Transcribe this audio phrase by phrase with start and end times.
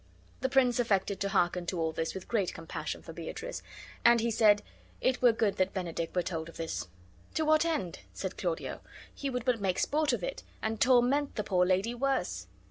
[0.39, 3.61] The prince affected to harken to all this with great compassion for Beatrice,
[4.03, 4.63] and he said,
[4.99, 6.87] "It were good that Benedick were told of this."
[7.35, 8.81] "To what end?" said Claudio.
[9.13, 12.47] "He would but make sport of it, and torment the poor lady worse."